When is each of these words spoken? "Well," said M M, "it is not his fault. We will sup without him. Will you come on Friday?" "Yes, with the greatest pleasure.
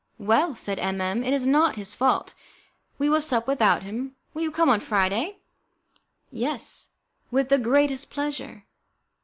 "Well," 0.17 0.55
said 0.55 0.79
M 0.79 0.99
M, 0.99 1.23
"it 1.23 1.31
is 1.31 1.45
not 1.45 1.75
his 1.75 1.93
fault. 1.93 2.33
We 2.97 3.07
will 3.07 3.21
sup 3.21 3.45
without 3.47 3.83
him. 3.83 4.15
Will 4.33 4.41
you 4.41 4.49
come 4.49 4.67
on 4.67 4.79
Friday?" 4.79 5.37
"Yes, 6.31 6.89
with 7.29 7.49
the 7.49 7.59
greatest 7.59 8.09
pleasure. 8.09 8.65